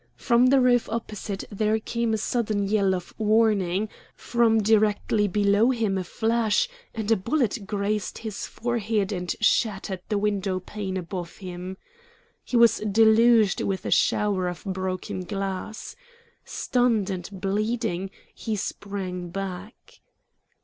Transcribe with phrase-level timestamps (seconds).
[0.17, 5.95] From the roof opposite there came a sudden yell of warning, from directly below him
[5.95, 11.77] a flash, and a bullet grazed his forehead and shattered the window pane above him.
[12.43, 15.95] He was deluged with a shower of broken glass.
[16.43, 20.01] Stunned and bleeding, he sprang back.